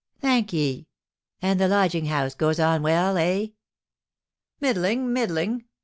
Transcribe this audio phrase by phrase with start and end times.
[0.19, 0.87] "Thank ye.
[1.43, 3.49] And the lodging house goes on well, eh?"
[4.59, 5.65] "Middling, middling.